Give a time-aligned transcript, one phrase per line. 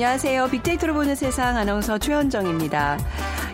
[0.00, 0.48] 안녕하세요.
[0.48, 2.96] 빅데이터로 보는 세상 아나운서 최현정입니다.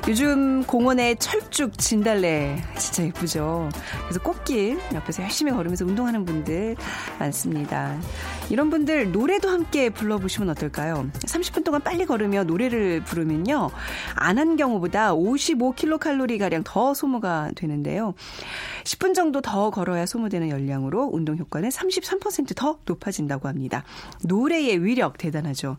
[0.06, 3.68] 요즘 공원에 철쭉 진달래 진짜 예쁘죠.
[4.04, 6.76] 그래서 꽃길 옆에서 열심히 걸으면서 운동하는 분들
[7.18, 7.98] 많습니다.
[8.48, 11.10] 이런 분들 노래도 함께 불러보시면 어떨까요?
[11.14, 13.70] 30분 동안 빨리 걸으며 노래를 부르면요.
[14.14, 18.14] 안 한 경우보다 55kcal 가량 더 소모가 되는데요.
[18.84, 23.82] 10분 정도 더 걸어야 소모되는 열량으로 운동 효과는 33%더 높아진다고 합니다.
[24.22, 25.78] 노래의 위력 대단하죠.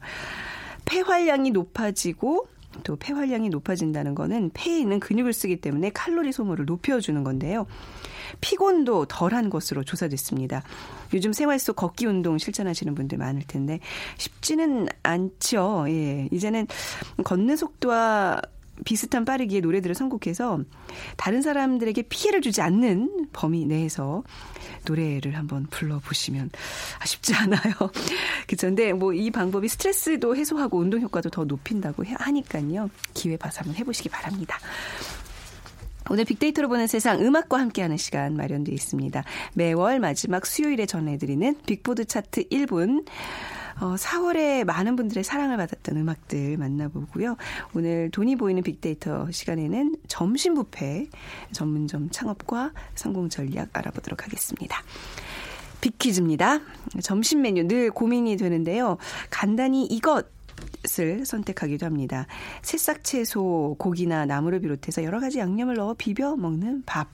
[0.88, 2.48] 폐활량이 높아지고
[2.84, 7.66] 또 폐활량이 높아진다는 거는 폐에 있는 근육을 쓰기 때문에 칼로리 소모를 높여주는 건데요.
[8.42, 10.64] 피곤도 덜한 것으로 조사됐습니다.
[11.14, 13.80] 요즘 생활 속 걷기 운동 실천하시는 분들 많을 텐데
[14.18, 15.86] 쉽지는 않죠.
[15.88, 16.28] 예.
[16.32, 16.68] 이제는
[17.24, 18.42] 걷는 속도와
[18.86, 20.62] 비슷한 빠르기의 노래들을 선곡해서
[21.18, 24.24] 다른 사람들에게 피해를 주지 않는 범위 내에서
[24.86, 26.50] 노래를 한번 불러보시면
[27.06, 27.74] 쉽지 않아요.
[28.48, 28.68] 그쵸.
[28.68, 32.90] 근데 뭐 이 방법이 스트레스도 해소하고 운동 효과도 더 높인다고 하니까요.
[33.14, 34.58] 기회 봐서 한번 해보시기 바랍니다.
[36.10, 39.24] 오늘 빅데이터로 보는 세상 음악과 함께하는 시간 마련되어 있습니다.
[39.56, 43.06] 매월 마지막 수요일에 전해드리는 빅보드 차트 1분.
[43.80, 47.38] 어, 4월에 많은 분들의 사랑을 받았던 음악들 만나보고요.
[47.76, 51.10] 오늘 돈이 보이는 빅데이터 시간에는 점심 뷔페
[51.52, 54.82] 전문점 창업과 성공 전략 알아보도록 하겠습니다.
[55.82, 56.60] 빅퀴즈입니다.
[57.04, 58.98] 점심 메뉴 늘 고민이 되는데요.
[59.30, 60.26] 간단히 이것
[61.00, 62.26] 을 선택하기도 합니다.
[62.64, 67.10] 새싹 채소, 고기나 나물을 비롯해서 여러 가지 양념을 넣어 비벼 먹는 밥.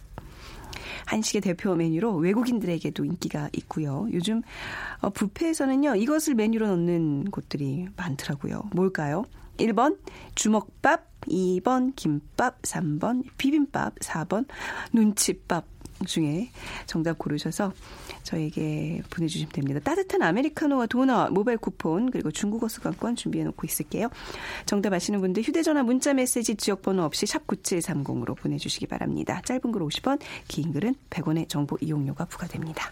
[1.05, 4.07] 한식의 대표 메뉴로 외국인들에게도 인기가 있고요.
[4.13, 4.41] 요즘
[5.01, 8.69] 어, 뷔페에서는요, 이것을 메뉴로 넣는 곳들이 많더라고요.
[8.73, 9.25] 뭘까요?
[9.57, 9.97] 1번
[10.35, 14.47] 주먹밥, 2번 김밥, 3번 비빔밥, 4번
[14.91, 15.72] 눈치밥
[16.05, 16.49] 중에
[16.85, 17.73] 정답 고르셔서
[18.23, 19.79] 저에게 보내주시면 됩니다.
[19.83, 24.09] 따뜻한 아메리카노와 도넛, 모바일 쿠폰, 그리고 중국어 수강권 준비해 놓고 있을게요.
[24.65, 29.41] 정답 아시는 분들 휴대전화 문자 메시지 지역번호 없이 샵 9730으로 보내주시기 바랍니다.
[29.45, 32.91] 짧은 글 50원, 긴 글은 100원의 정보 이용료가 부과됩니다.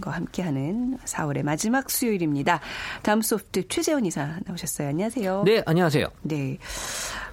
[0.00, 2.60] 과 함께하는 4월의 마지막 수요일입니다.
[3.02, 4.88] 다음 소프트 최재원 이사 나오셨어요.
[4.88, 5.42] 안녕하세요.
[5.44, 6.08] 네, 안녕하세요.
[6.22, 6.58] 네.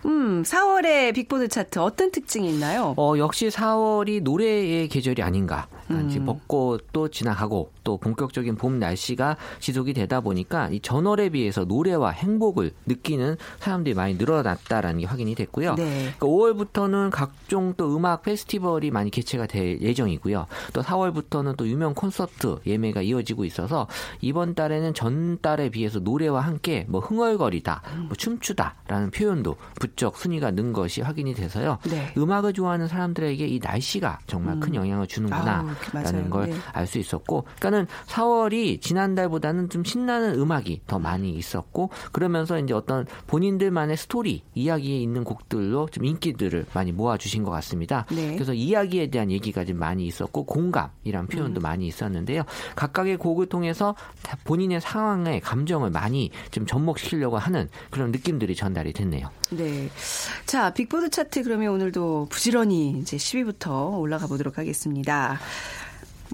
[0.05, 2.93] 음, 4월의 빅보드 차트 어떤 특징이 있나요?
[2.97, 5.67] 어, 역시 4월이 노래의 계절이 아닌가.
[5.91, 6.07] 음.
[6.09, 12.71] 이제 벚꽃도 지나가고 또 본격적인 봄 날씨가 지속이 되다 보니까 이 전월에 비해서 노래와 행복을
[12.85, 15.75] 느끼는 사람들이 많이 늘어났다라는 게 확인이 됐고요.
[15.75, 16.13] 네.
[16.17, 20.47] 그러니까 5월부터는 각종 또 음악 페스티벌이 많이 개최가 될 예정이고요.
[20.73, 23.87] 또 4월부터는 또 유명 콘서트 예매가 이어지고 있어서
[24.21, 30.73] 이번 달에는 전 달에 비해서 노래와 함께 뭐 흥얼거리다, 뭐 춤추다라는 표현도 부쩍 순위가 는
[30.73, 31.77] 것이 확인이 돼서요.
[31.89, 32.13] 네.
[32.17, 35.59] 음악을 좋아하는 사람들에게 이 날씨가 정말 큰 영향을 주는구나.
[35.59, 36.05] 아우, 맞아요.
[36.05, 36.55] 라는 걸 네.
[36.73, 43.97] 알수 있었고, 그러니까는 4월이 지난달보다는 좀 신나는 음악이 더 많이 있었고, 그러면서 이제 어떤 본인들만의
[43.97, 48.05] 스토리, 이야기에 있는 곡들로 좀 인기들을 많이 모아주신 것 같습니다.
[48.11, 48.33] 네.
[48.33, 51.63] 그래서 이야기에 대한 얘기가 좀 많이 있었고, 공감이란 표현도 음.
[51.63, 52.40] 많이 있었는데요.
[52.75, 59.29] 각각의 곡을 통해서 다 본인의 상황에 감정을 많이 좀 접목시키려고 하는 그런 느낌들이 전달이 됐네요.
[59.51, 59.89] 네.
[60.45, 65.39] 자, 빅보드 차트 그러면 오늘도 부지런히 이제 10위부터 올라가 보도록 하겠습니다.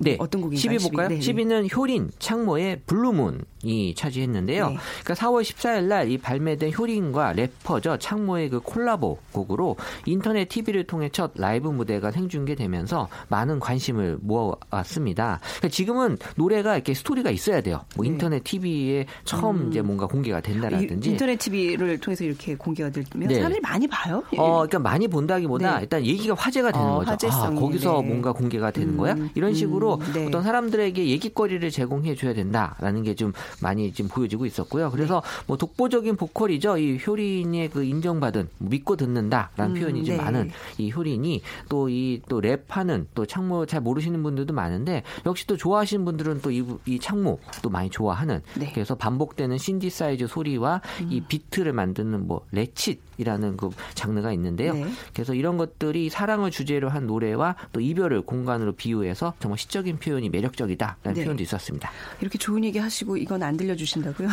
[0.02, 0.16] 네.
[0.20, 0.78] 어떤 곡인가요?
[0.78, 1.10] 10위 볼까요?
[1.10, 1.20] 10위?
[1.20, 4.70] 10위 는 효린 창모의 Blue Moon이 차지했는데요.
[4.70, 4.78] 네.
[5.04, 11.10] 그러니까 4월 14일 날 이 발매된 효린과 래퍼죠 창모의 그 콜라보 곡으로 인터넷 TV를 통해
[11.12, 15.40] 첫 라이브 무대가 생중계되면서 많은 관심을 모아왔습니다.
[15.42, 17.82] 그러니까 지금은 노래가 이렇게 스토리가 있어야 돼요.
[17.96, 18.12] 뭐 네.
[18.12, 23.36] 인터넷 TV에 처음 이제 뭔가 공개가 된다라든지 이, 인터넷 TV를 통해서 이렇게 공개가 되면 네.
[23.36, 24.24] 사람들이 많이 봐요.
[24.38, 25.82] 어, 그러니까 많이 본다기보다 네.
[25.84, 27.10] 일단 얘기가 화제가 되는 어, 거죠.
[27.10, 28.08] 아, 화제성이, 거기서 네.
[28.08, 29.16] 뭔가 공개가 되는 음, 거야?
[29.36, 30.28] 이런 식으로 음, 네.
[30.28, 34.92] 어떤 사람들에게 얘기거리를 제공해 줘야 된다라는 게 좀 많이 지금 보여지고 있었고요.
[34.92, 35.44] 그래서 네.
[35.48, 36.78] 뭐 독보적인 보컬이죠.
[36.78, 40.24] 이 효린의 그 인정받은 뭐 믿고 듣는다라는 음, 표현이 좀 네.
[40.24, 45.56] 많은 이 효린이 또 이 또 랩하는 또 창모 잘 모르시는 분들도 많은데 역시 또
[45.57, 48.72] 좋아하시는 분들은 또이 창모 또 많이 좋아하는 네.
[48.74, 54.74] 그래서 반복되는 신디사이즈 소리와 이 비트를 만드는 뭐 레칫이라는 그 장르가 있는데요.
[54.74, 54.86] 네.
[55.13, 60.29] 그래서 이런 것들이 사랑을 주제로 한 노래와 또 이별을 공간으로 비유해서 정말 시적 인 표현이
[60.29, 61.24] 매력적이다라는 네.
[61.24, 61.91] 표현도 있었습니다.
[62.21, 64.27] 이렇게 좋은 얘기 하시고 이건 안 들려주신다고요?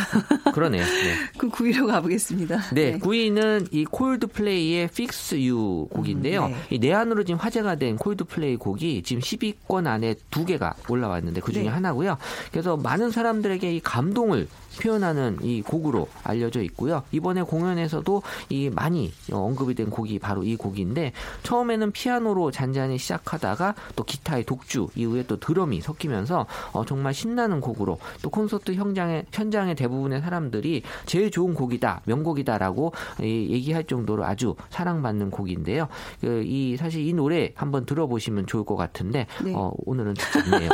[0.55, 0.85] 그러네요.
[0.85, 1.15] 네.
[1.37, 2.71] 그럼 9위로 가보겠습니다.
[2.73, 6.47] 네, 9위는 이 콜드플레이의 Fix You 곡인데요.
[6.47, 6.57] 음, 네.
[6.71, 11.65] 이 내한으로 지금 화제가 된 콜드플레이 곡이 지금 10위권 안에 두 개가 올라왔는데 그 중에
[11.65, 11.69] 네.
[11.69, 12.17] 하나고요.
[12.51, 14.49] 그래서 많은 사람들에게 이 감동을
[14.81, 17.03] 표현하는 이 곡으로 알려져 있고요.
[17.13, 21.13] 이번에 공연에서도 이 많이 언급이 된 곡이 바로 이 곡인데
[21.43, 27.99] 처음에는 피아노로 잔잔히 시작하다가 또 기타의 독주 이후에 또 드럼이 섞이면서 어, 정말 신나는 곡으로
[28.23, 32.93] 또 콘서트 현장의 현장의 대부분의 사람들이 제일 좋은 곡이다 명곡이다라고
[33.23, 35.89] 이, 얘기할 정도로 아주 사랑받는 곡인데요.
[36.21, 39.53] 그, 이 사실 이 노래 한번 들어보시면 좋을 것 같은데 네.
[39.55, 40.71] 어, 오늘은 듣지 않네요.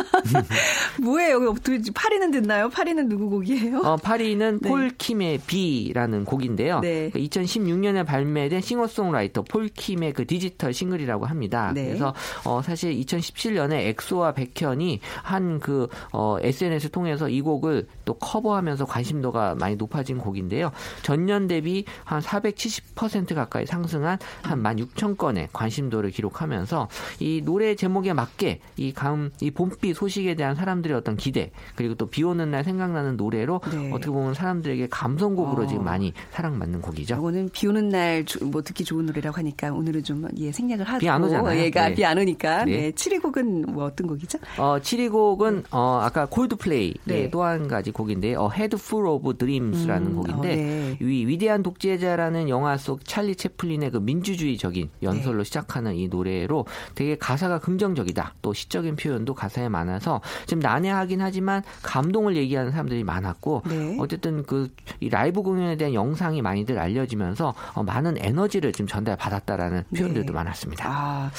[1.02, 1.50] 뭐예요?
[1.50, 2.68] 어떻게 8위는 듣나요?
[2.68, 3.80] 8위는 누구 곡이에요?
[3.90, 4.68] 어, 8위는 네.
[4.68, 6.80] 폴 킴의 비라는 곡인데요.
[6.80, 7.10] 네.
[7.10, 11.72] 2016년에 발매된 싱어송라이터 폴 킴의 그 디지털 싱글이라고 합니다.
[11.74, 11.86] 네.
[11.86, 12.14] 그래서
[12.44, 19.54] 어, 사실 2017년에 엑소의 백현이 한 그 어, SNS를 통해서 이 곡을 또 커버하면서 관심도가
[19.56, 20.72] 많이 높아진 곡인데요.
[21.02, 26.88] 전년 대비 한 470% 가까이 상승한 한 16,000건의 관심도를 기록하면서
[27.18, 32.10] 이 노래 제목에 맞게 이 다음 이 봄비 소식에 대한 사람들의 어떤 기대 그리고 또
[32.10, 33.79] 비 오는 날 생각나는 노래로 네.
[33.92, 35.66] 어떻게 보면 사람들에게 감성곡으로 어.
[35.66, 37.16] 지금 많이 사랑받는 곡이죠.
[37.16, 41.22] 이거는 비 오는 날 뭐 듣기 좋은 노래라고 하니까 오늘은 좀 예, 생략을 하고 비안
[41.22, 41.58] 오잖아요.
[41.60, 41.94] 얘가 네.
[41.94, 42.72] 비안 오니까 네.
[42.72, 42.90] 네.
[42.92, 44.38] 7위 곡은 뭐 어떤 곡이죠?
[44.58, 47.30] 어, 7위 곡은 어, 아까 콜드플레이 네.
[47.30, 50.96] 또한 가지 곡인데 어, Head Full of Dreams라는 음, 곡인데 어, 네.
[51.00, 55.44] 위, 위대한 독재자라는 영화 속 찰리 채플린의 그 민주주의적인 연설로 네.
[55.44, 58.34] 시작하는 이 노래로 되게 가사가 긍정적이다.
[58.42, 63.96] 또 시적인 표현도 가사에 많아서 좀 난해하긴 하지만 감동을 얘기하는 사람들이 많았고 네.
[63.98, 64.68] 어쨌든 그
[65.00, 70.32] 이 라이브 공연에 대한 영상이 많이들 알려지면서 어, 많은 에너지를 좀 전달 받았다라는 표현들도 네.
[70.32, 70.84] 많았습니다.
[70.86, 71.30] 아,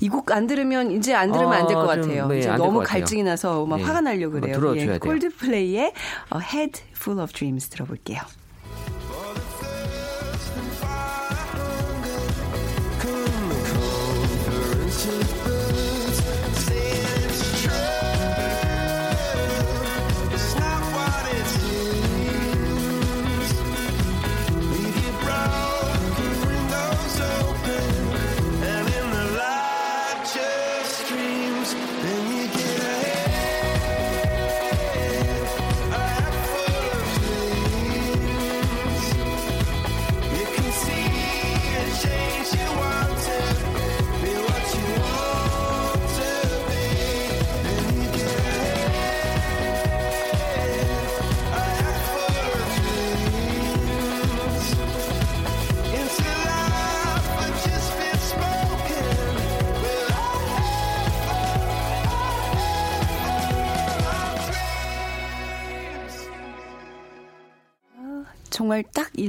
[0.00, 2.26] 이 곡 안 들으면 이제 안 들으면 안될것 어, 좀, 같아요.
[2.28, 3.00] 네, 너무 같아요.
[3.00, 3.82] 갈증이 나서 막 네.
[3.84, 4.00] 화가
[4.30, 4.56] 한번 그래요.
[4.56, 4.98] 들어줘야 돼요.
[5.00, 5.92] 콜드플레이의
[6.30, 8.20] 어, Head Full of Dreams 들어볼게요.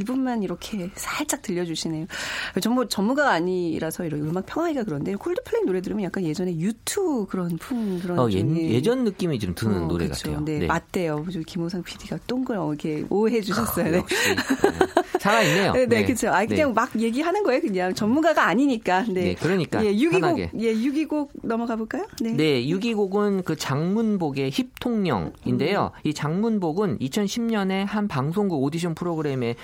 [0.03, 2.07] 정말 딱 1분만 이렇게 살짝 들려주시네요.
[2.61, 7.99] 전부 전문가가 아니라서 이런 음악 평하기가 그런데 콜드플레이 노래 들으면 약간 예전에 유투 그런 풍
[7.99, 10.31] 그런 어, 예, 좀, 예전 느낌이 좀 드는 어, 노래 그쵸.
[10.31, 10.45] 같아요.
[10.45, 11.25] 네, 맞대요.
[11.31, 13.91] 저 김호상 PD가 동글 이렇게 오해 주셨어요.
[13.91, 13.97] 네.
[13.97, 14.35] 역시 네.
[15.19, 15.73] 살아있네요.
[15.73, 16.29] 네, 네, 그렇죠.
[16.29, 16.73] 아, 그냥 네.
[16.73, 19.03] 막 얘기하는 거예요, 그냥 전문가가 아니니까.
[19.03, 20.51] 네, 네, 그러니까 예, 6위곡, 편하게.
[20.57, 22.05] 예, 6위곡 넘어가 볼까요?
[22.21, 22.33] 네.
[22.33, 25.91] 네, 6위곡은 그 장문복의 힙통령인데요.
[26.03, 29.55] 이 장문복은 2010년에 한 방송국 오디션 프로그램 프로그램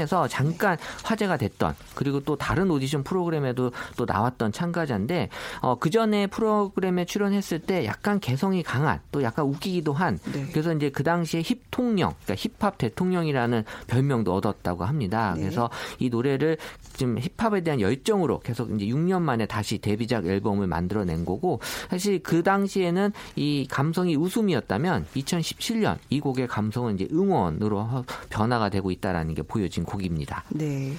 [0.00, 5.28] 에 출연해서 잠깐 화제가 됐던 그리고 또 다른 오디션 프로그램에도 또 나왔던 참가자인데
[5.60, 10.46] 어, 그 전에 프로그램에 출연했을 때 약간 개성이 강한 또 약간 웃기기도 한 네.
[10.50, 15.34] 그래서 이제 그 당시에 힙통령 그러니까 힙합 대통령이라는 별명도 얻었다고 합니다.
[15.36, 15.42] 네.
[15.42, 16.56] 그래서 이 노래를
[16.94, 22.42] 지금 힙합에 대한 열정으로 계속 이제 6년 만에 다시 데뷔작 앨범을 만들어낸 거고 사실 그
[22.42, 29.42] 당시에는 이 감성이 웃음이었다면 2017년 이 곡의 감성은 이제 응원으로 허- 변화가 되고 있다라는 게
[29.42, 30.44] 보여진 곡입니다.
[30.50, 30.96] 네.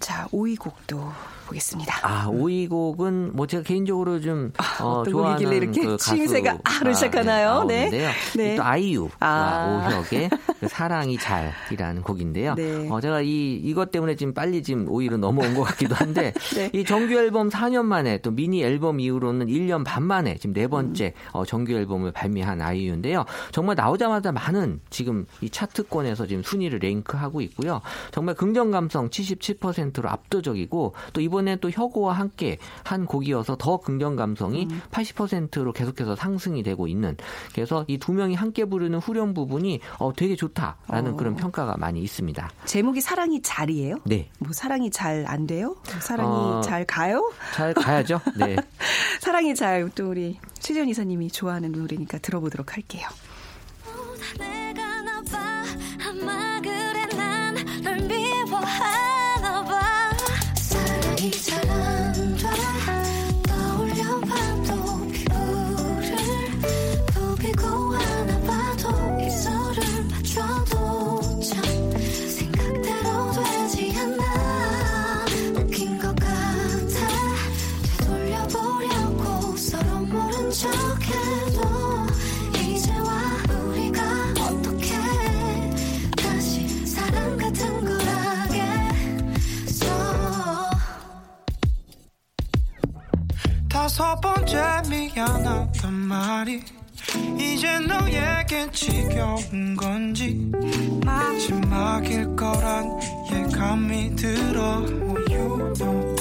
[0.00, 1.12] 자, 5위 곡도
[1.46, 2.00] 보겠습니다.
[2.02, 7.64] 아, 오이 곡은 뭐 제가 개인적으로 좀 어, 어떤 좋아하는 이렇게 그 가수가, 아로 시작하나요?
[7.64, 8.00] 네, 네.
[8.04, 8.10] 나오는데요.
[8.36, 8.56] 네.
[8.56, 9.88] 또 아이유와 아.
[9.88, 12.54] 오혁의 그 사랑이 잘이라는 곡인데요.
[12.54, 12.88] 네.
[12.90, 16.70] 어, 제가 이 이것 때문에 지금 빨리 지금 오이로 넘어온 것 같기도 한데 네.
[16.72, 21.06] 이 정규 앨범 4년 만에 또 미니 앨범 이후로는 1년 반 만에 지금 네 번째
[21.16, 21.28] 음.
[21.32, 23.24] 어, 정규 앨범을 발매한 아이유인데요.
[23.52, 27.80] 정말 나오자마자 많은 지금 이 차트권에서 지금 순위를 랭크하고 있고요.
[28.10, 34.16] 정말 긍정 감성 77%로 압도적이고 또 이번 에 또 혁오와 함께 한 곡이어서 더 긍정
[34.16, 37.16] 감성이 80%로 계속해서 상승이 되고 있는
[37.54, 41.16] 그래서 이 두 명이 함께 부르는 후렴 부분이 어, 되게 좋다라는 어.
[41.16, 42.50] 그런 평가가 많이 있습니다.
[42.64, 43.96] 제목이 사랑이 잘이에요?
[44.04, 44.28] 네.
[44.38, 45.76] 뭐 사랑이 잘 안 돼요?
[46.00, 46.60] 사랑이 어.
[46.62, 47.32] 잘 가요?
[47.54, 48.20] 잘 가야죠.
[48.36, 48.56] 네.
[49.20, 53.06] 사랑이 잘 또 우리 최재현 이사님이 좋아하는 노래니까 들어보도록 할게요.
[54.38, 55.64] 내가 나봐
[56.62, 56.73] 그
[96.14, 96.62] 말이
[97.36, 100.48] 이제 너에겐 지겨운 건지
[101.04, 102.88] 마지막일 거란
[103.32, 104.86] 예감이 들어.
[105.28, 106.14] You know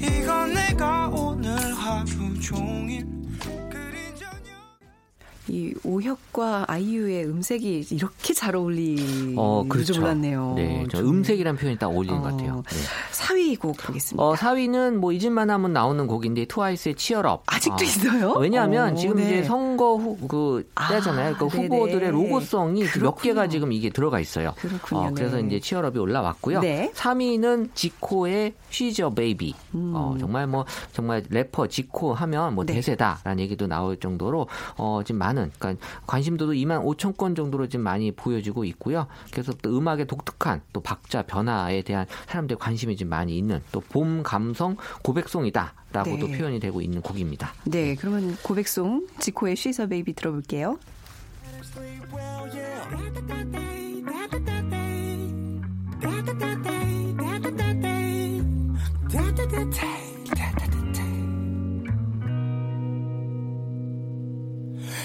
[0.00, 3.06] 이건 내가 오늘 하루 종일
[5.48, 9.92] 이 오혁 과 아이유의 음색이 이렇게 잘 어울리는 어, 그렇죠.
[9.92, 10.54] 줄 몰랐네요.
[10.56, 11.10] 네, 저 좀.
[11.10, 12.54] 음색이란 표현이 딱 어울리는 것 같아요.
[12.54, 12.76] 어, 네.
[13.12, 14.22] 4위 곡 보겠습니다.
[14.22, 17.42] 어, 4위는 뭐 잊을만 하면 나오는 곡인데 트와이스의 치얼업.
[17.44, 18.32] 아직도 있어요?
[18.32, 19.24] 왜냐하면 어, 지금 네.
[19.24, 21.36] 이제 선거 후, 그 아, 때잖아요.
[21.36, 21.46] 그.
[21.46, 23.34] 후보들의 로고송이 몇 그렇군요.
[23.34, 24.54] 개가 지금 이게 들어가 있어요.
[24.56, 25.00] 그렇군요.
[25.00, 25.46] 어, 그래서 네.
[25.46, 26.60] 이제 치얼업이 올라왔고요.
[26.60, 26.90] 네.
[26.94, 29.54] 3위는 지코의 a Baby.
[29.74, 29.92] 음.
[29.94, 32.72] 어, 정말 뭐 정말 래퍼 지코 하면 뭐 네.
[32.72, 34.46] 대세다라는 얘기도 나올 정도로
[34.76, 39.06] 어, 지금 많은 그러니까 관 심도도 2만 5천 건 정도로 지금 많이 보여지고 있고요.
[39.30, 44.22] 그래서 또 음악의 독특한 또 박자 변화에 대한 사람들의 관심이 지금 많이 있는 또 봄
[44.22, 46.38] 감성 고백송이다라고도 네.
[46.38, 47.52] 표현이 되고 있는 곡입니다.
[47.64, 50.78] 네, 그러면 고백송 지코의 She's a Baby 들어볼게요.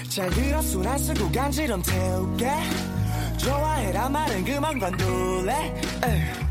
[0.08, 2.50] 잘 들어 순한 쓰고 간지럼 태울게.
[3.36, 5.74] 좋아해라 말은 그만 관둘래.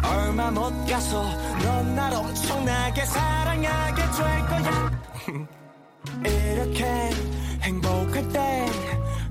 [0.04, 1.24] 얼마 못 가서
[1.64, 4.12] 넌 날 엄청나게 사랑하게 될
[4.48, 4.92] 거야.
[6.24, 6.86] 이렇게
[7.62, 8.68] 행복할 땐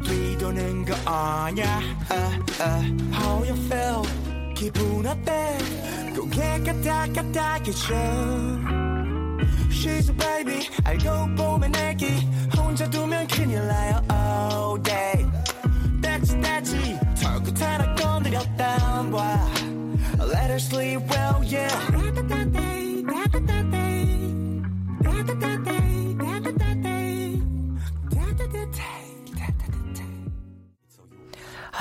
[0.04, 1.80] 뒤도는 거 아냐?
[2.08, 2.82] 아, 아.
[3.14, 4.02] How you feel?
[4.54, 5.56] 기분 어때?
[6.14, 7.94] 고개가 따뜻하게져
[9.75, 15.25] She's a baby 알고 보면 애기 혼자 두면 큰일 나요 all day
[16.01, 19.47] 떼지 떼지 털끝 하나 건드렸다 봐
[20.19, 21.94] Let her sleep well yeah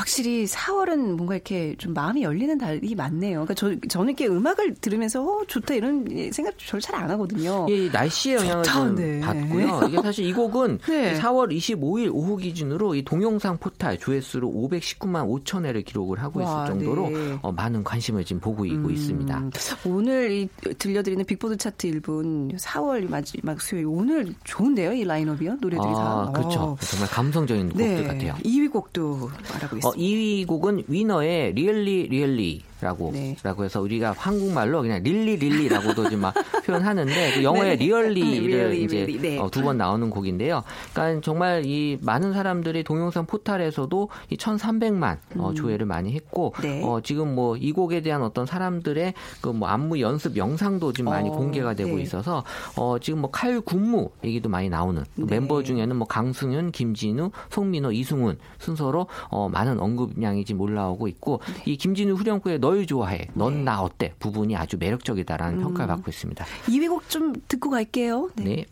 [0.06, 3.44] 확실히 4월은 뭔가 이렇게 좀 마음이 열리는 달이 많네요.
[3.46, 7.66] 그러니까 저, 저는 이렇게 음악을 들으면서 어, 좋다 이런 생각 별로 잘안 하거든요.
[7.68, 9.20] 이 날씨의 영향을 좋다, 좀 네.
[9.20, 9.88] 받고요.
[9.90, 11.20] 이게 사실 이 곡은 네.
[11.20, 16.68] 4월 25일 오후 기준으로 이 동영상 포탈 조회수로 519만 5천 회를 기록을 하고 있을 와,
[16.68, 17.40] 정도로 네.
[17.42, 19.38] 어, 많은 관심을 지금 보고 있고 있습니다.
[19.40, 19.52] 음,
[19.88, 26.26] 오늘 이 들려드리는 빅보드 차트 1분 4월 마지막 수요일 오늘 좋은데요 이 라인업이요 노래들이 다.
[26.28, 26.60] 아, 그렇죠.
[26.60, 26.78] 어.
[26.80, 28.36] 정말 감성적인 곡들 네, 같아요.
[28.44, 29.90] 2위 곡도 알아보겠습니다.
[29.90, 33.36] 어, 2위 곡은 위너의 Really Really 라고 네.
[33.44, 36.34] 라고 해서 우리가 한국말로 그냥 릴리 릴리라고도 좀막
[36.66, 37.86] 표현하는데 그 영어의 네.
[37.86, 39.40] Really를 Really, 이제 네.
[39.40, 40.64] 어, 두번 나오는 곡인데요.
[40.94, 46.62] 그러니까 정말 이 많은 사람들이 동영상 포탈에서도 이 1,300만 어, 조회를 많이 했고 음.
[46.62, 46.84] 네.
[46.84, 51.30] 어, 지금 뭐 이 곡에 대한 어떤 사람들의 그 뭐 안무 연습 영상도 지금 많이
[51.30, 52.02] 어, 공개가 되고 네.
[52.04, 52.44] 있어서
[52.76, 55.40] 어, 지금 뭐 칼 군무 얘기도 많이 나오는 그 네.
[55.40, 61.72] 멤버 중에는 뭐 강승윤, 김진우, 송민호, 이승훈 순서로 어, 많은 언급량이 지금 올라오고 있고 네.
[61.72, 65.64] 이 김진우 후렴구의 널 좋아해, 넌 나 어때 부분이 아주 매력적이다라는 음.
[65.64, 66.44] 평가를 받고 있습니다.
[66.66, 68.32] 2위 곡 좀 듣고 갈게요.
[68.36, 68.44] 네.
[68.44, 68.66] 네.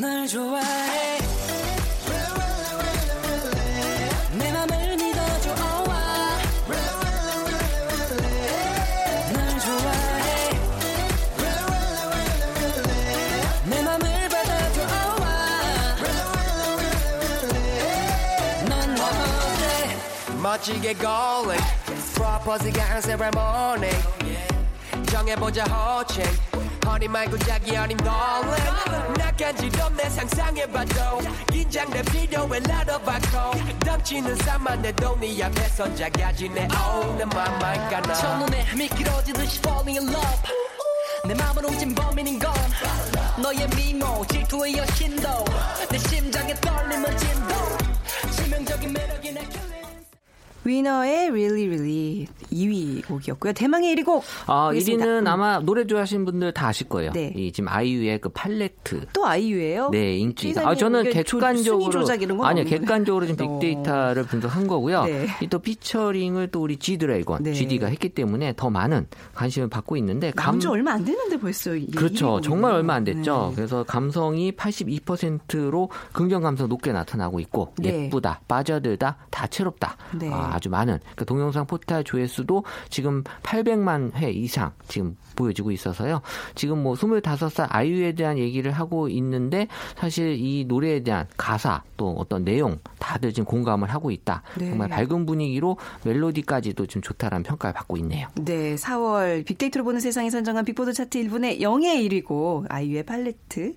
[0.00, 1.18] 널 좋아해
[20.48, 21.60] 멋지게 golden
[22.14, 23.90] 프로포즈가 한 세레모니
[25.10, 26.24] 정해보자 호칭.
[26.86, 31.20] 허니 말고 자기 어린 darling 나간지럼 내 상상해봐도
[31.52, 38.14] 긴장돼 필요해 나눠봐고 덩치는 산만해도 네 앞에선 작아지네 oh 내 맘만 가나.
[38.14, 40.42] 첫눈에 미끄러지듯이 falling in love.
[41.26, 42.50] 내 맘을 옮긴 범인인 건
[43.42, 45.44] 너의 미모 질투의 여신도
[45.90, 47.54] 내 심장에 떨림을 진도.
[48.34, 49.77] 치명적인 매력이 내 killing
[50.68, 53.52] 위너의 Really Really 2위 곡이었고요.
[53.54, 54.22] 대망의 1위 곡.
[54.46, 55.04] 아, 보겠습니다.
[55.04, 57.12] 1위는 아마 노래 좋아하시는 분들 다 아실 거예요.
[57.12, 57.32] 네.
[57.36, 59.06] 이 지금 아이유의 그 팔레트.
[59.12, 59.90] 또 아이유예요?
[59.90, 60.54] 네, 인기.
[60.58, 62.78] 아, 저는 객관적으로 조작 이런 건 아니요, 없는데.
[62.80, 63.58] 객관적으로 지금 어.
[63.58, 65.04] 빅데이터를 분석한 거고요.
[65.04, 65.26] 네.
[65.42, 67.52] 이또 피처링을 또 우리 G 드래곤, 네.
[67.54, 71.86] GD가 했기 때문에 더 많은 관심을 받고 있는데 나온 지 얼마 안 됐는데 벌써 이
[71.90, 72.36] 그렇죠.
[72.38, 72.72] 1위 정말.
[72.72, 73.48] 얼마 안 됐죠.
[73.50, 73.56] 네.
[73.56, 78.04] 그래서 감성이 82%로 긍정 감성 높게 나타나고 있고 네.
[78.06, 79.96] 예쁘다, 빠져들다, 다채롭다.
[80.18, 80.28] 네.
[80.58, 86.20] 아, 주 많은 그 동영상 포탈 조회수도 지금 800만 회 이상 지금 보여지고 있어서요.
[86.56, 92.44] 지금 뭐 25살 아이유에 대한 얘기를 하고 있는데 사실 이 노래에 대한 가사 또 어떤
[92.44, 94.42] 내용 다들 지금 공감을 하고 있다.
[94.58, 94.68] 네.
[94.68, 98.26] 정말 밝은 분위기로 멜로디까지도 좀 좋다라는 평가를 받고 있네요.
[98.34, 103.76] 네, 4월 빅데이터로 보는 세상이 선정한 빅보드 차트 1분의 0의 1위고 아이유의 팔레트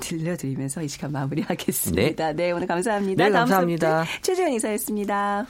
[0.00, 2.32] 들려드리면서 이 시간 마무리하겠습니다.
[2.34, 3.24] 네, 오늘 감사합니다.
[3.24, 4.04] 네, 감사합니다.
[4.22, 5.46] 최재현 이사였습니다.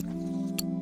[0.00, 0.77] Thank you.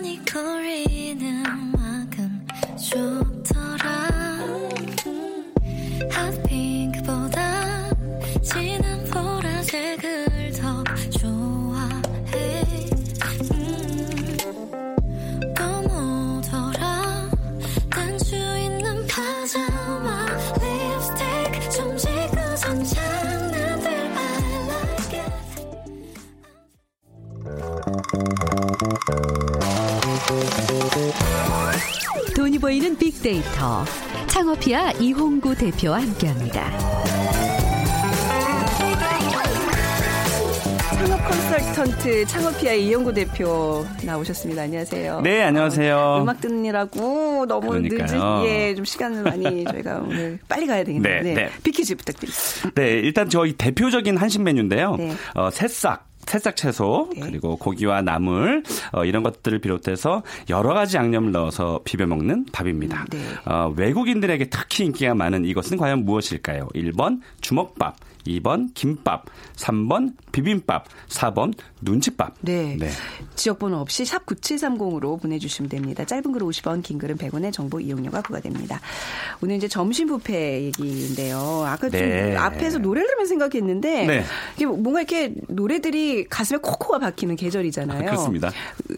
[0.00, 1.39] 여전히 거리는
[33.00, 33.84] 빅데이터.
[34.26, 36.70] 창업이야 이홍구 대표와 함께합니다.
[40.98, 44.62] 창업 컨설턴트 창업피아의 이영구 대표 나오셨습니다.
[44.62, 45.22] 안녕하세요.
[45.22, 46.18] 네, 안녕하세요.
[46.20, 48.42] 음악 듣느라고 너무 그러니까요.
[48.42, 51.22] 늦은 예, 좀 시간을 많이 저희가 오늘 빨리 가야 되겠네요.
[51.22, 51.50] 네, 네.
[51.62, 52.38] 비키즈 부탁드립니다.
[52.74, 54.96] 네, 일단 저희 대표적인 한식 메뉴인데요.
[54.96, 55.14] 네.
[55.34, 56.09] 어, 새싹.
[56.26, 57.22] 새싹 채소 네.
[57.22, 63.06] 그리고 고기와 나물 어, 이런 것들을 비롯해서 여러 가지 양념을 넣어서 비벼 먹는 밥입니다.
[63.10, 63.18] 네.
[63.46, 66.68] 어, 외국인들에게 특히 인기가 많은 이것은 과연 무엇일까요?
[66.74, 71.52] 1번 주먹밥, 2번 김밥, 3번 비빔밥, 4번
[71.82, 72.34] 눈칫밥.
[72.40, 72.78] 네.
[73.36, 76.04] 지역번호 없이 샵 9730으로 보내주시면 됩니다.
[76.04, 78.80] 짧은 글은 50원, 긴 글은 100원의 정보 이용료가 부과됩니다.
[79.42, 81.64] 오늘 이제 점심 뷔페 얘기인데요.
[81.66, 82.32] 아까 네.
[82.32, 84.24] 좀 앞에서 노래를 들으면 생각했는데 네.
[84.56, 88.04] 이게 뭔가 이렇게 노래들이 가슴에 코코가 박히는 계절이잖아요.
[88.04, 88.50] 그렇습니다.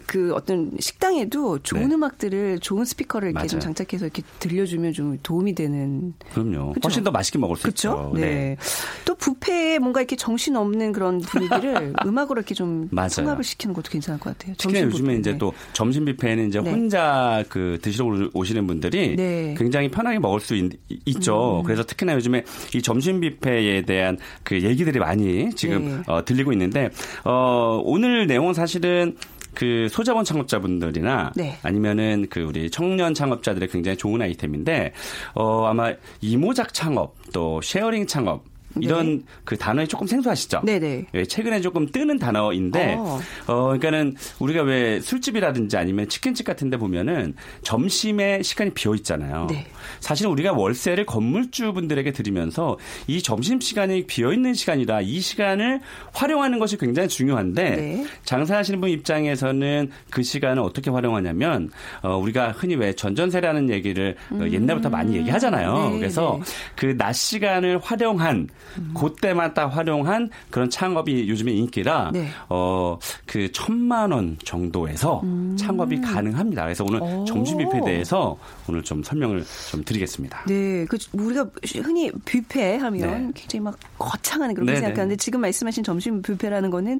[0.05, 1.95] 그 어떤 식당에도 좋은 네.
[1.95, 3.73] 음악들을 좋은 스피커를 이렇게 좀 맞아요.
[3.73, 6.73] 장착해서 이렇게 들려주면 좀 도움이 되는 그럼요.
[6.73, 6.87] 그쵸?
[6.87, 8.11] 훨씬 더 맛있게 먹을 수 그렇죠?
[8.13, 8.19] 있죠.
[8.19, 8.57] 네.
[9.05, 13.09] 또또 부페에 뭔가 이렇게 정신 없는 그런 분위기를 음악으로 이렇게 좀 맞아요.
[13.09, 14.55] 통합을 시키는 것도 괜찮을 것 같아요.
[14.57, 15.15] 점심 요즘에.
[15.15, 16.71] 이제 또 점심 뷔페는 이제 네.
[16.71, 19.55] 혼자 그 드시러 오시는 분들이 네.
[19.57, 21.63] 굉장히 편하게 먹을 수 있, 죠 음.
[21.63, 26.11] 그래서 특히나 요즘에 이 점심 뷔페에 대한 그 얘기들이 많이 지금 네.
[26.11, 26.89] 어, 들리고 있는데
[27.23, 29.15] 어, 오늘 내용은 사실은
[29.53, 31.59] 그 소자본 창업자분들이나 네.
[31.61, 34.93] 아니면은 그 우리 청년 창업자들의 굉장히 좋은 아이템인데
[35.35, 40.61] 어 아마 이모작 창업 또 sharing 창업 이런 그 단어에 조금 생소하시죠?
[40.65, 41.05] 네네.
[41.13, 43.19] 예, 최근에 조금 뜨는 단어인데 어.
[43.47, 49.47] 어 그러니까는 우리가 왜 술집이라든지 아니면 치킨집 같은 데 보면은 점심에 시간이 비어 있잖아요.
[49.49, 49.67] 네.
[49.99, 55.81] 사실 우리가 월세를 건물주분들에게 드리면서 이 점심 시간이 비어 있는 시간이라 이 시간을
[56.13, 58.05] 활용하는 것이 굉장히 중요한데 네.
[58.23, 61.69] 장사하시는 분 입장에서는 그 시간을 어떻게 활용하냐면
[62.01, 65.87] 어 우리가 흔히 왜 전전세라는 얘기를 어, 옛날부터 많이 얘기하잖아요.
[65.87, 65.91] 음.
[65.93, 66.53] 네, 그래서 네.
[66.75, 68.49] 그낮 시간을 활용한
[68.93, 72.27] 그때만 딱 활용한 그런 창업이 요즘에 인기라 네.
[72.47, 75.55] 어그 천만 원 정도에서 음.
[75.57, 76.63] 창업이 가능합니다.
[76.63, 77.25] 그래서 오늘 오.
[77.25, 80.45] 점심 뷔페에 대해서 오늘 좀 설명을 좀 드리겠습니다.
[80.47, 81.47] 네, 그 우리가
[81.83, 83.31] 흔히 뷔페 하면 네.
[83.35, 84.81] 굉장히 막 거창한 그런 거 네네.
[84.81, 86.99] 생각하는데 지금 말씀하신 점심 뷔페라는 거는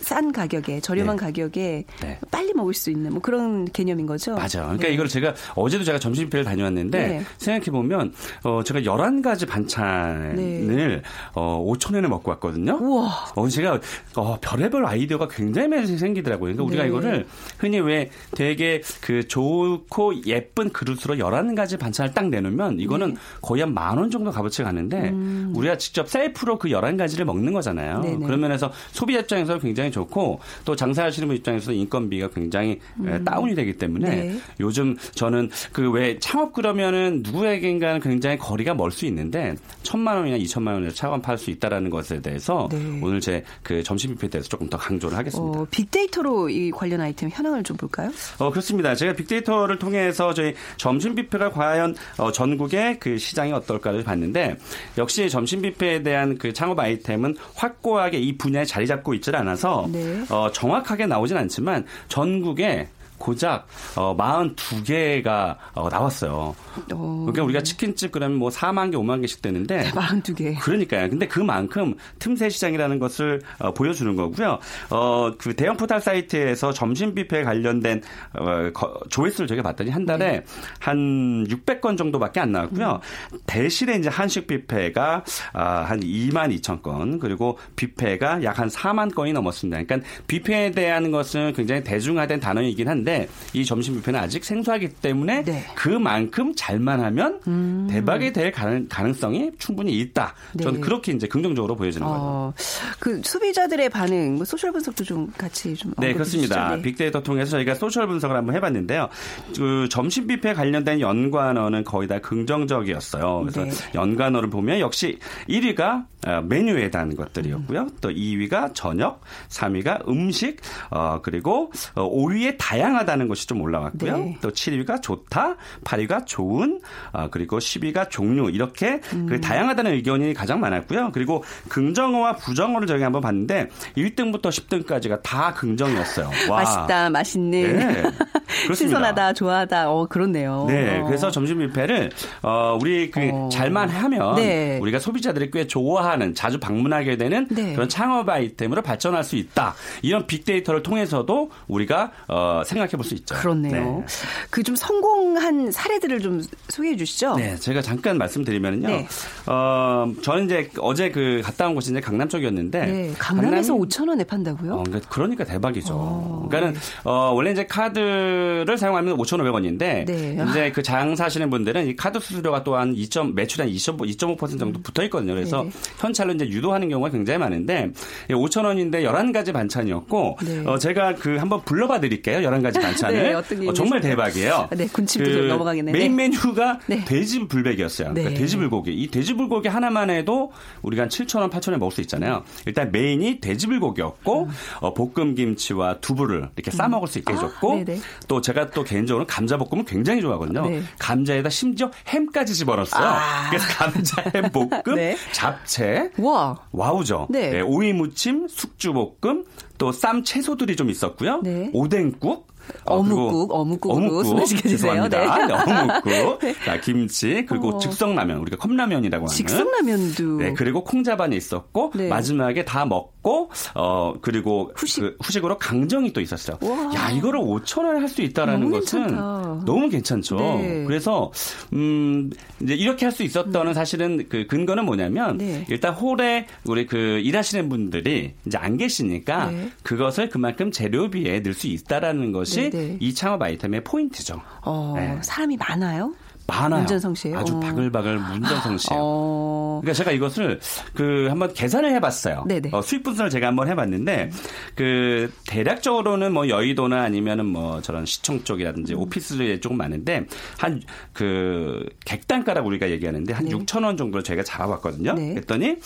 [0.00, 1.24] 싼 가격에 저렴한 네.
[1.24, 2.18] 가격에 네.
[2.30, 4.34] 빨리 먹을 수 있는 뭐 그런 개념인 거죠.
[4.34, 4.48] 맞아요.
[4.66, 4.94] 그러니까 네.
[4.94, 7.24] 이걸 제가 어제도 제가 점심 뷔페를 다녀왔는데 네.
[7.38, 8.12] 생각해 보면
[8.44, 10.89] 어 제가 11가지 반찬을
[11.34, 12.78] 어 5천 원에 먹고 왔거든요.
[12.80, 13.10] 우와.
[13.36, 13.80] 어 제가
[14.16, 16.54] 어 별의별 아이디어가 굉장히 많이 생기더라고요.
[16.56, 16.88] 그러니까 우리가 네.
[16.88, 17.26] 이거를
[17.58, 23.20] 흔히 왜 되게 그 좋고 예쁜 그릇으로 11가지 반찬을 딱 내놓으면 이거는 네.
[23.42, 25.10] 거의 한 만 원 정도 값어치가 가는데
[25.54, 27.96] 우리가 직접 셀프로 그 11가지를 먹는 거잖아요.
[27.96, 28.02] 음.
[28.02, 28.26] 네네.
[28.26, 33.74] 그런 면에서 소비자 입장에서 굉장히 좋고 또 장사하시는 분 입장에서 인건비가 굉장히 에, 다운이 되기
[33.78, 34.28] 때문에 음.
[34.34, 34.40] 네.
[34.60, 40.74] 요즘 저는 그 왜 창업 그러면은 누구에겐가는 굉장히 거리가 멀 수 있는데 천만 원이나 이천만
[40.74, 43.00] 원에 창업할 수 있다라는 것에 대해서 네.
[43.02, 45.60] 오늘 제 그 점심 뷔페에 대해서 조금 더 강조를 하겠습니다.
[45.60, 48.10] 어, 빅데이터로 이 관련 아이템 현황을 좀 볼까요?
[48.38, 48.94] 어, 그렇습니다.
[48.94, 54.56] 제가 빅데이터를 통해서 저희 점심 뷔페가 과연 어, 전국의 그 시장이 어떨까를 봤는데
[54.98, 60.24] 역시 점심 뷔페에 대한 그 창업 아이템은 확고하게 이 분야에 자리 잡고 있질 않아서 네.
[60.30, 62.88] 어, 정확하게 나오진 않지만 전국에
[63.20, 66.54] 고작 어 42개가 어, 나왔어요.
[66.92, 70.58] 어, 그러니까 우리가 치킨집 그러면 뭐 4만 개, 5만 개씩 되는데 42개.
[70.60, 71.10] 그러니까요.
[71.10, 74.58] 근데 그만큼 틈새 시장이라는 것을 어, 보여주는 거고요.
[74.90, 78.02] 어, 그 대형 포털 사이트에서 점심 뷔페에 관련된
[78.38, 80.44] 어, 거- 조회수를 저희가 봤더니 한 달에 네.
[80.80, 83.00] 한 600건 정도밖에 안 나왔고요.
[83.46, 89.32] 대신에 이제 한식 뷔페가 아, 한 2만 2천 건 그리고 뷔페가 약 한 4만 건이
[89.32, 89.82] 넘었습니다.
[89.84, 93.09] 그러니까 뷔페에 대한 것은 굉장히 대중화된 단어이긴 한데
[93.52, 95.64] 이 점심 뷔페는 아직 생소하기 때문에 네.
[95.74, 100.34] 그만큼 잘만 하면 대박이 될 가능, 가능 성이 충분히 있다.
[100.60, 100.80] 저는 네.
[100.80, 102.20] 그렇게 이제 긍정적으로 보여지는 거예요.
[102.20, 102.54] 어,
[102.98, 106.76] 그 소비자들의 반응, 뭐 social 분석도 좀 같이 좀 네, 그렇습니다.
[106.76, 106.82] 네.
[106.82, 109.08] 빅데이터 통해서 저희가 social 분석을 한번 해봤는데요.
[109.56, 113.40] 그 점심 뷔페 관련된 연관어는 거의 다 긍정적이었어요.
[113.40, 113.70] 그래서 네.
[113.94, 115.18] 연관어를 보면 역시
[115.48, 117.88] 1위가 어, 메뉴에 대한 것들이었고요.
[118.00, 124.16] 또 2위가 저녁, 3위가 음식, 어, 그리고 어, 5위에 다양 하다는 것이 좀 올라왔고요.
[124.16, 124.38] 네.
[124.40, 126.80] 또 7위가 좋다, 8위가 좋은,
[127.12, 129.26] 어, 그리고 10위가 종류 이렇게 음.
[129.26, 131.10] 그 다양하다는 의견이 가장 많았고요.
[131.12, 136.30] 그리고 긍정어와 부정어를 저희가 한번 봤는데 1등부터 10등까지가 다 긍정이었어요.
[136.50, 136.62] 와.
[136.62, 138.02] 맛있다, 맛있는, 네.
[138.74, 139.90] 신선하다, 좋아하다.
[139.90, 140.66] 어, 그렇네요.
[140.68, 141.04] 네, 어.
[141.06, 142.10] 그래서 점심 뷔페를
[142.42, 143.48] 어 우리 그 어.
[143.50, 144.78] 잘만 하면 네.
[144.80, 147.74] 우리가 소비자들이 꽤 좋아하는 자주 방문하게 되는 네.
[147.74, 149.74] 그런 창업 아이템으로 발전할 수 있다.
[150.02, 153.34] 이런 빅데이터를 통해서도 우리가 어 생각 해 볼 수 있죠.
[153.34, 154.04] 그렇네요.
[154.50, 157.36] 그좀 성공한 사례들을 좀 소개해 주시죠.
[157.36, 158.88] 네, 제가 잠깐 말씀드리면요.
[158.88, 159.06] 네.
[159.46, 162.86] 어, 저는 이제 어제 그 갔다 온 곳이 이제 강남 쪽이었는데.
[162.86, 164.74] 네, 강남에서 강남- 5천 원에 판다고요?
[164.74, 165.92] 어, 그러니까, 그러니까 대박이죠.
[165.94, 170.38] 어, 그러니까는 어, 원래 이제 카드를 사용하면 5,500원인데 네.
[170.50, 175.34] 이제 그 장사하시는 분들은 이 카드 수수료가 또한 2점 매출의 한2.5% 정도 붙어 있거든요.
[175.34, 175.70] 그래서 네.
[175.98, 177.90] 현찰로 이제 유도하는 경우가 굉장히 많은데
[178.28, 180.62] 5,000원인데 11가지 반찬이었고 네.
[180.66, 182.38] 어, 제가 그 한번 불러봐 드릴게요.
[182.48, 183.22] 11가지 반찬을.
[183.22, 184.00] 네, 어떤 게 어, 정말.
[184.00, 184.68] 대박이에요.
[184.76, 185.92] 네, 군침도 좀 넘어가겠네.
[185.92, 186.28] 메인 네.
[186.28, 187.04] 메뉴가 네.
[187.04, 188.08] 돼지 불백이었어요.
[188.12, 188.22] 네.
[188.22, 188.92] 그러니까 돼지 불고기.
[188.92, 192.42] 이 돼지 불고기 하나만 해도 우리가 한 7,000원, 8,000원에 먹을 수 있잖아요.
[192.66, 194.48] 일단 메인이 돼지 불고기였고
[194.80, 197.84] 어, 볶음 김치와 두부를 이렇게 싸 먹을 수 있게 해줬고 아.
[198.28, 200.68] 또 제가 또 개인적으로 감자 볶음을 굉장히 좋아하거든요.
[200.68, 200.82] 네.
[200.98, 203.04] 감자에다 심지어 햄까지 집어넣었어요.
[203.06, 203.50] 아.
[203.50, 205.16] 그래서 감자 햄 볶음, 네.
[205.32, 206.56] 잡채, 와.
[206.72, 207.28] 와우죠.
[207.30, 207.60] 네.
[207.60, 209.44] 오이 무침, 숙주 볶음,
[209.80, 211.40] 또 쌈 채소들이 좀 있었고요.
[211.42, 211.70] 네.
[211.72, 212.48] 오뎅국.
[212.84, 215.08] 어, 어묵국, 어묵국으로 소개시켜 주세요.
[215.08, 215.46] 죄송합니다.
[215.46, 215.54] 네.
[216.04, 216.40] 어묵국.
[216.64, 217.78] 자, 김치, 그리고 어.
[217.78, 219.34] 즉석라면, 우리가 컵라면이라고 하는.
[219.34, 220.36] 직성라면도.
[220.36, 222.08] 네, 그리고 콩자반이 있었고 네.
[222.08, 226.58] 마지막에 다 먹고 어 그리고 후식 그 후식으로 강정이 또 있었어요.
[226.62, 226.92] 와.
[226.94, 229.62] 야, 이거를 5천 원에 할 수 있다라는 너무 것은 괜찮다.
[229.64, 230.36] 너무 괜찮죠.
[230.36, 230.84] 네.
[230.86, 231.32] 그래서
[231.72, 235.64] 음 이제 이렇게 할 수 있었던 사실은 그 근거는 뭐냐면 네.
[235.68, 239.69] 일단 홀에 우리 그 일하시는 분들이 이제 안 계시니까 네.
[239.82, 242.96] 그것을 그만큼 재료비에 넣을 수 있다라는 것이 네, 네.
[243.00, 244.40] 이 창업 아이템의 포인트죠.
[244.62, 245.18] 어, 네.
[245.22, 246.14] 사람이 많아요?
[246.50, 246.80] 많아요.
[246.80, 247.38] 문전성시예요?
[247.38, 247.60] 아주 어.
[247.60, 249.00] 바글바글 문전성시예요.
[249.02, 249.80] 어.
[249.82, 250.60] 그러니까 제가 이것을
[250.94, 252.44] 그 한번 계산을 해봤어요.
[252.46, 252.70] 네네.
[252.72, 254.30] 어, 수익 분석을 제가 한번 해봤는데
[254.74, 259.00] 그 대략적으로는 뭐 여의도나 아니면은 뭐 저런 시청 쪽이라든지 음.
[259.00, 260.26] 오피스에 조금 많은데
[260.58, 260.80] 한
[261.12, 263.50] 그 객단가라고 우리가 얘기하는데 한 네.
[263.50, 265.12] 6천 원 정도를 저희가 잡아봤거든요.
[265.14, 265.34] 네.
[265.34, 265.76] 그랬더니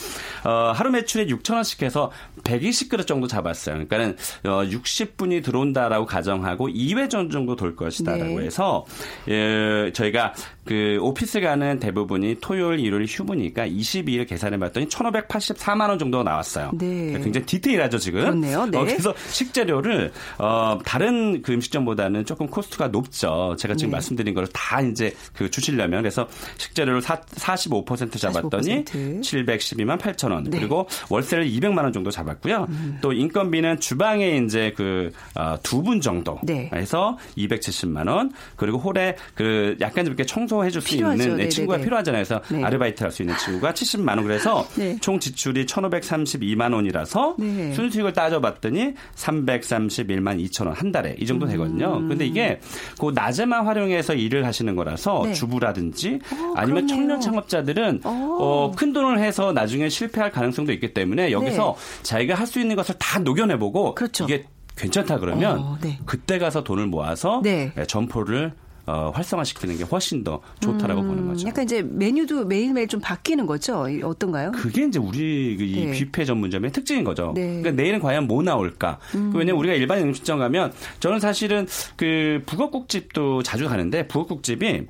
[0.44, 2.10] 어, 하루 매출에 6천 원씩 해서
[2.44, 3.74] 120그릇 정도 잡았어요.
[3.74, 8.46] 그러니까는 어, 60분이 들어온다라고 가정하고 2회 정도 돌 것이다라고 네.
[8.46, 8.84] 해서
[9.28, 16.70] 예, 저희가 그 오피스가는 대부분이 토요일, 일요일 휴무니까 22일 계산해 봤더니 1,584만 원 정도가 나왔어요.
[16.74, 17.12] 네.
[17.22, 18.20] 굉장히 디테일하죠, 지금.
[18.22, 18.66] 그렇네요.
[18.66, 18.78] 네.
[18.78, 23.56] 어, 그래서 식재료를 어, 다른 그 음식점보다는 조금 코스트가 높죠.
[23.58, 23.96] 제가 지금 네.
[23.96, 29.20] 말씀드린 걸다 이제 그 주시려면 그래서 식재료를 사, 45% 잡았더니 45%.
[29.20, 30.44] 712만 8천 원.
[30.44, 30.58] 네.
[30.58, 32.66] 그리고 월세를 200만 원 정도 잡았고요.
[32.70, 32.98] 음.
[33.02, 36.70] 또 인건비는 주방에 이제 그두분 정도 네.
[36.72, 38.32] 해서 270만 원.
[38.56, 40.94] 그리고 홀에 그 약간 좀 이렇게 청소 해 줄 수.
[40.94, 41.48] 있는 네네네.
[41.48, 42.22] 친구가 필요하잖아요.
[42.24, 42.62] 그래서 네.
[42.62, 44.22] 아르바이트 할 수 있는 친구가 70만 원.
[44.24, 44.96] 그래서 네.
[45.00, 47.72] 총 지출이 1,532만 원이라서 네.
[47.72, 51.98] 순수익을 따져봤더니 331만 2천 원 한 달에 이 정도 되거든요.
[51.98, 52.08] 음.
[52.08, 52.58] 근데 이게
[53.00, 55.32] 그 낮에만 활용해서 일을 하시는 거라서 네.
[55.32, 56.86] 주부라든지 어, 아니면 그러네요.
[56.88, 62.60] 청년 창업자들은 어, 큰 돈을 해서 나중에 실패할 가능성도 있기 때문에 여기서 자기가 할 수
[62.60, 63.94] 있는 것을 다 녹여내보고 네.
[63.94, 64.24] 그렇죠.
[64.24, 64.44] 이게
[64.76, 65.98] 괜찮다 그러면 어, 네.
[66.04, 67.72] 그때 가서 돈을 모아서 네.
[67.78, 68.52] 예, 점포를
[68.86, 71.46] 어, 활성화시키는 게 훨씬 더 좋다라고 보는 거죠.
[71.46, 73.88] 음, 약간 이제 메뉴도 매일매일 좀 바뀌는 거죠.
[73.88, 74.52] 이- 어떤가요?
[74.52, 75.90] 그게 이제 우리 그이 네.
[75.92, 77.32] 뷔페 전문점의 특징인 거죠.
[77.34, 77.42] 네.
[77.42, 77.62] 음.
[77.62, 78.98] 그러니까 내일은 과연 뭐 나올까?
[79.32, 81.66] 왜냐면 우리가 일반 음식점 가면 저는 사실은
[81.96, 84.86] 그 북엇국집도 자주 가는데 북엇국집이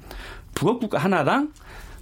[0.55, 1.53] 북엇국 하나랑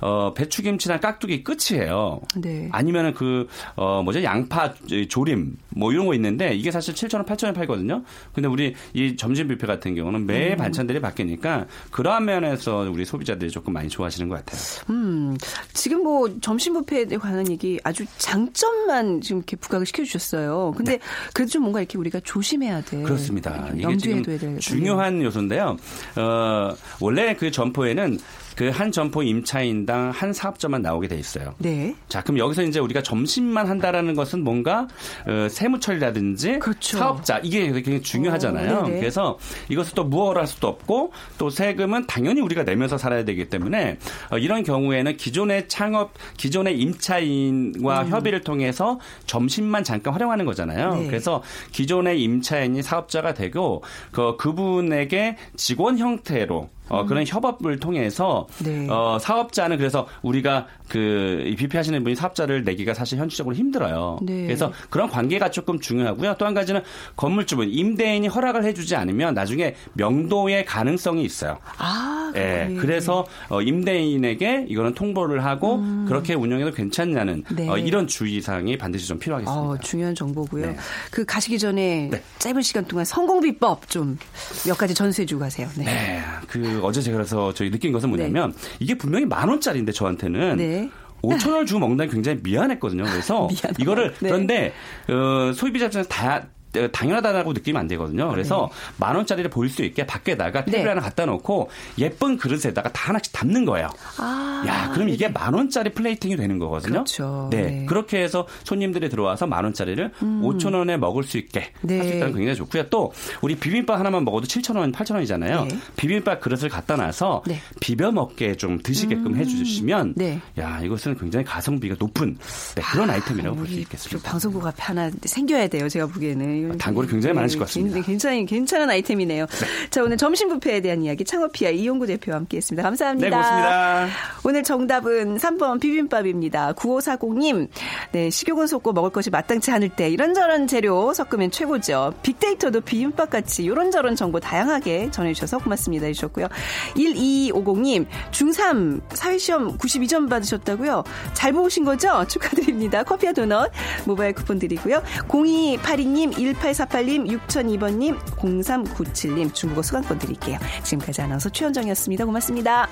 [0.02, 2.20] 어, 배추김치랑 깍두기 끝이에요.
[2.36, 2.68] 네.
[2.72, 4.74] 아니면은 그, 어, 뭐죠, 양파
[5.08, 8.02] 조림, 뭐 이런 거 있는데 이게 사실 7,000원, 8,000원 팔거든요.
[8.34, 10.56] 근데 우리 이 점심 뷔페 같은 경우는 매 음.
[10.56, 14.60] 반찬들이 바뀌니까 그러한 면에서 우리 소비자들이 조금 많이 좋아하시는 것 같아요.
[14.90, 15.36] 음,
[15.72, 20.74] 지금 뭐 점심 뷔페에 관한 얘기 아주 장점만 지금 이렇게 부각을 시켜주셨어요.
[20.76, 20.98] 근데
[21.32, 22.96] 그래도 좀 뭔가 이렇게 우리가 조심해야 돼.
[22.96, 23.02] 네.
[23.04, 23.68] 그렇습니다.
[23.74, 25.76] 이게 지금 중요한 요소인데요.
[26.16, 28.18] 어, 원래 그 점포에는
[28.56, 31.54] 그 한 점포 임차인당 한 사업자만 나오게 돼 있어요.
[31.58, 31.94] 네.
[32.08, 34.88] 자, 그럼 여기서 이제 우리가 점심만 한다라는 것은 뭔가
[35.26, 36.98] 어, 세무 처리라든지 그렇죠.
[36.98, 38.78] 사업자 이게 굉장히 중요하잖아요.
[38.78, 39.00] 어, 네네.
[39.00, 39.38] 그래서
[39.68, 43.98] 이것을 또 무어할 수도 없고 또 세금은 당연히 우리가 내면서 살아야 되기 때문에
[44.30, 50.92] 어, 이런 경우에는 기존의 창업, 기존의 임차인과 협의를 통해서 점심만 잠깐 활용하는 거잖아요.
[50.92, 51.00] 음.
[51.02, 51.06] 네.
[51.06, 58.64] 그래서 기존의 임차인이 사업자가 되고 그 그분에게 직원 형태로 어, 그런 협업을 통해서 음.
[58.64, 58.86] 네.
[58.88, 64.18] 어, 사업자는 그래서 우리가 그이 뷔페 하시는 분이 사업자를 내기가 사실 현실적으로 힘들어요.
[64.22, 64.42] 네.
[64.44, 66.36] 그래서 그런 관계가 조금 중요하고요.
[66.38, 66.82] 또 한 가지는
[67.16, 71.58] 건물주분 임대인이 허락을 해주지 않으면 나중에 명도의 가능성이 있어요.
[71.78, 72.76] 아, 예, 그래.
[72.80, 77.56] 그래서 어, 임대인에게 이거는 통보를 하고 그렇게 운영해도 괜찮냐는 음.
[77.56, 77.68] 네.
[77.68, 79.60] 어, 이런 주의사항이 반드시 좀 필요하겠습니다.
[79.62, 80.66] 어, 중요한 정보고요.
[80.66, 80.76] 네.
[81.10, 84.18] 그 가시기 전에 짧은 시간 동안 성공 비법 좀
[84.66, 85.68] 몇 가지 전수해 주고 가세요.
[85.76, 85.84] 네.
[85.84, 90.90] 네, 그 어제 제가 그래서 저희 느낀 것은 뭐냐면 이게 분명히 만 원짜리인데 저한테는 네.
[91.22, 93.04] 5천 원을 주고 먹는 게 굉장히 미안했거든요.
[93.04, 93.48] 그래서.
[93.78, 94.28] 이거를 네.
[94.28, 94.72] 그런데
[95.08, 96.46] 어, 소비자 입장에서 다 어,
[96.92, 98.30] 당연하다라고 느끼면 안 되거든요.
[98.30, 100.88] 그래서 만 원짜리를 보일 수 있게 밖에다가 테이블 네.
[100.88, 103.88] 하나 갖다 놓고 예쁜 그릇에다가 다 하나씩 담는 거예요.
[104.18, 106.92] 아, 야, 그럼 이게 만 원짜리 plating이 되는 거거든요.
[106.92, 107.48] 그렇죠.
[107.50, 107.62] 네.
[107.62, 107.86] 네.
[107.86, 111.98] 그렇게 해서 손님들이 들어와서 만 원짜리를 5천 원에 먹을 수 있게 네.
[111.98, 112.88] 할수 있다는 게 굉장히 좋고요.
[112.88, 115.64] 또 우리 비빔밥 하나만 먹어도 7천 원, 8천 원이잖아요.
[115.64, 115.78] 네.
[115.96, 117.58] 비빔밥 그릇을 갖다 놔서 네.
[117.80, 120.40] 비벼 먹게 좀 드시게끔 해주시면 네.
[120.58, 122.36] 야 이것은 굉장히 가성비가 높은
[122.74, 124.28] 네, 그런 아 이템이라고 볼 수 있겠습니다.
[124.30, 125.88] 방송국 앞에 하나 생겨야 돼요.
[125.88, 126.61] 제가 보기에는.
[126.78, 128.00] 단골이 굉장히 많으실 것 같습니다.
[128.02, 129.46] 굉장히 괜찮은, 아이템이네요.
[129.90, 132.82] 자, 오늘 점심 뷔페에 대한 이야기 창업피아 이용구 대표와 함께 했습니다.
[132.82, 133.28] 감사합니다.
[133.28, 134.08] 네, 고맙습니다.
[134.44, 136.72] 오늘 정답은 3번 비빔밥입니다.
[136.74, 137.68] 9540님,
[138.12, 142.14] 네, 식욕은 솟고 먹을 것이 마땅치 않을 때 이런저런 재료 섞으면 최고죠.
[142.22, 146.06] 빅데이터도 비빔밥 같이 이런저런 정보 다양하게 전해주셔서 고맙습니다.
[146.06, 146.48] 해주셨고요.
[146.96, 151.04] 1250님, 중3 사회시험 92점 받으셨다고요?
[151.34, 152.24] 잘 보신 거죠?
[152.28, 153.02] 축하드립니다.
[153.02, 153.70] 커피와 도넛
[154.06, 155.02] 모바일 쿠폰 드리고요.
[155.28, 160.58] 0282님, 1848님, 6002번님, 0397님 중국어 수강권 드릴게요.
[160.82, 162.24] 지금까지 아나운서 최현정이었습니다.
[162.24, 162.88] 고맙습니다.